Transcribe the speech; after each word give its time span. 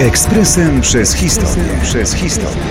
Ekspresem 0.00 0.80
przez 0.80 1.14
historię. 1.14 1.64
Przez 1.82 2.14
historię. 2.14 2.62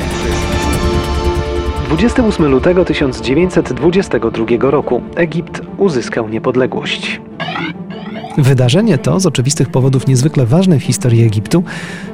28 1.88 2.46
lutego 2.46 2.86
1922 2.86 4.46
roku 4.72 5.02
Egipt 5.16 5.62
uzyskał 5.78 6.30
niepodległość. 6.30 7.22
Wydarzenie 8.38 8.98
to, 8.98 9.20
z 9.20 9.26
oczywistych 9.26 9.70
powodów 9.70 10.08
niezwykle 10.08 10.46
ważne 10.46 10.80
w 10.80 10.84
historii 10.84 11.24
Egiptu, 11.24 11.64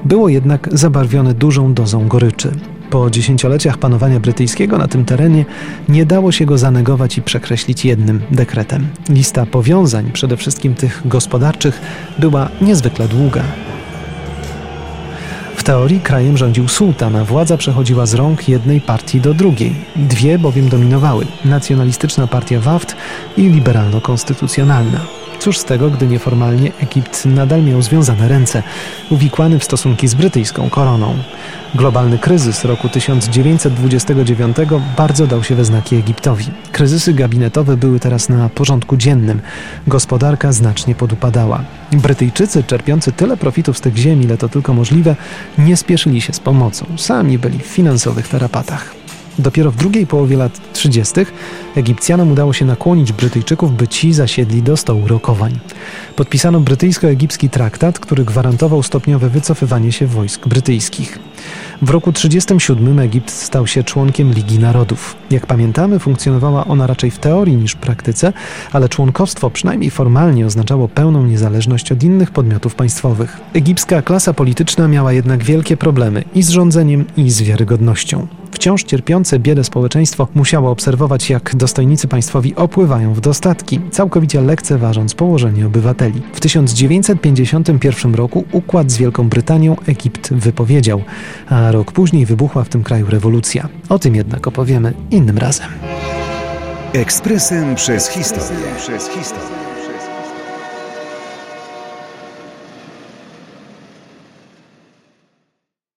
było 0.06 0.30
jednak 0.30 0.70
zabarwione 0.72 1.34
dużą 1.34 1.74
dozą 1.74 2.08
goryczy. 2.08 2.52
Po 2.90 3.10
dziesięcioleciach 3.10 3.78
panowania 3.78 4.20
brytyjskiego 4.20 4.78
na 4.78 4.88
tym 4.88 5.06
terenie 5.06 5.46
nie 5.90 6.06
dało 6.06 6.32
się 6.32 6.46
go 6.46 6.58
zanegować 6.58 7.18
i 7.18 7.22
przekreślić 7.22 7.86
jednym 7.86 8.22
dekretem. 8.32 8.88
Lista 9.10 9.46
powiązań, 9.46 10.12
przede 10.14 10.38
wszystkim 10.38 10.76
tych 10.76 11.02
gospodarczych, 11.06 11.82
była 12.20 12.50
niezwykle 12.62 13.08
długa 13.08 13.44
teorii 15.68 16.00
krajem 16.00 16.38
rządził 16.38 16.68
sułtan, 16.68 17.16
a 17.16 17.26
władza 17.26 17.58
przechodziła 17.58 18.06
z 18.06 18.14
rąk 18.14 18.50
jednej 18.50 18.82
partii 18.82 19.22
do 19.22 19.34
drugiej. 19.34 19.76
Dwie 19.96 20.40
bowiem 20.40 20.70
dominowały: 20.70 21.26
nacjonalistyczna 21.46 22.28
partia 22.28 22.60
Waft 22.60 22.96
i 23.38 23.42
liberalno-konstytucjonalna. 23.42 25.00
Cóż 25.40 25.58
z 25.58 25.66
tego, 25.66 25.90
gdy 25.90 26.08
nieformalnie 26.08 26.72
Egipt 26.80 27.26
nadal 27.26 27.64
miał 27.64 27.82
związane 27.82 28.28
ręce, 28.28 28.64
uwikłany 29.10 29.60
w 29.60 29.64
stosunki 29.64 30.08
z 30.08 30.14
brytyjską 30.14 30.70
koroną. 30.70 31.16
Globalny 31.76 32.18
kryzys 32.18 32.66
roku 32.66 32.90
1929 32.90 34.58
bardzo 34.98 35.28
dał 35.28 35.44
się 35.44 35.56
we 35.56 35.66
znaki 35.66 35.96
Egiptowi. 35.96 36.46
Kryzysy 36.72 37.14
gabinetowe 37.14 37.78
były 37.78 38.00
teraz 38.00 38.30
na 38.30 38.50
porządku 38.50 38.98
dziennym. 38.98 39.42
Gospodarka 39.88 40.52
znacznie 40.52 40.96
podupadała. 40.96 41.64
Brytyjczycy, 41.92 42.64
czerpiący 42.64 43.12
tyle 43.12 43.38
profitów 43.38 43.78
z 43.78 43.82
tych 43.82 43.98
ziem, 43.98 44.22
ile 44.24 44.38
to 44.38 44.50
tylko 44.50 44.74
możliwe, 44.74 45.16
nie 45.58 45.78
spieszyli 45.78 46.22
się 46.22 46.34
z 46.34 46.40
pomocą. 46.40 46.86
Sami 46.98 47.40
byli 47.40 47.60
w 47.60 47.66
finansowych 47.66 48.28
tarapatach. 48.28 49.07
Dopiero 49.40 49.72
w 49.72 49.76
drugiej 49.76 50.08
połowie 50.08 50.38
lat 50.38 50.74
30. 50.74 51.14
Egipcjanom 51.76 52.32
udało 52.32 52.54
się 52.54 52.66
nakłonić 52.66 53.14
Brytyjczyków, 53.14 53.78
by 53.78 53.88
ci 53.88 54.14
zasiedli 54.14 54.64
do 54.64 54.78
stołu 54.78 55.08
rokowań. 55.08 55.60
Podpisano 56.16 56.60
brytyjsko-egipski 56.60 57.50
traktat, 57.50 58.00
który 58.00 58.26
gwarantował 58.26 58.84
stopniowe 58.84 59.30
wycofywanie 59.30 59.92
się 59.92 60.08
wojsk 60.08 60.48
brytyjskich. 60.48 61.20
W 61.82 61.90
roku 61.90 62.14
1937 62.14 63.00
Egipt 63.00 63.32
stał 63.32 63.68
się 63.68 63.84
członkiem 63.84 64.34
Ligi 64.34 64.60
Narodów. 64.60 65.16
Jak 65.32 65.46
pamiętamy, 65.46 66.00
funkcjonowała 66.00 66.66
ona 66.66 66.88
raczej 66.88 67.12
w 67.12 67.20
teorii 67.20 67.56
niż 67.56 67.72
w 67.72 67.78
praktyce, 67.78 68.34
ale 68.72 68.90
członkostwo 68.90 69.50
przynajmniej 69.50 69.92
formalnie 69.92 70.46
oznaczało 70.46 70.88
pełną 70.88 71.24
niezależność 71.24 71.92
od 71.92 72.04
innych 72.04 72.32
podmiotów 72.32 72.76
państwowych. 72.76 73.40
Egipska 73.54 74.02
klasa 74.02 74.34
polityczna 74.34 74.88
miała 74.88 75.14
jednak 75.14 75.44
wielkie 75.44 75.78
problemy 75.78 76.24
i 76.36 76.44
z 76.44 76.50
rządzeniem, 76.50 77.06
i 77.18 77.32
z 77.32 77.42
wiarygodnością. 77.42 78.28
Wciąż 78.58 78.84
cierpiące 78.84 79.40
biedę 79.40 79.64
społeczeństwo 79.64 80.28
musiało 80.36 80.72
obserwować, 80.72 81.30
jak 81.30 81.56
dostojnicy 81.56 82.08
państwowi 82.08 82.56
opływają 82.56 83.14
w 83.14 83.20
dostatki, 83.20 83.80
całkowicie 83.92 84.42
lekceważąc 84.42 85.14
położenie 85.14 85.68
obywateli. 85.68 86.22
W 86.34 86.40
1951 86.40 88.16
roku 88.16 88.46
układ 88.52 88.92
z 88.92 88.98
Wielką 88.98 89.30
Brytanią 89.30 89.76
Egipt 89.88 90.34
wypowiedział, 90.34 91.02
a 91.50 91.72
rok 91.72 91.92
później 91.92 92.26
wybuchła 92.26 92.64
w 92.64 92.70
tym 92.70 92.84
kraju 92.84 93.06
rewolucja. 93.10 93.68
O 93.90 94.00
tym 94.00 94.16
jednak 94.16 94.48
opowiemy 94.48 94.94
innym 95.12 95.38
razem. 95.38 95.68
Ekspresem 96.94 97.76
przez 97.76 98.08
historię. 98.08 98.66
Przez 98.78 99.10
historię. 99.10 99.58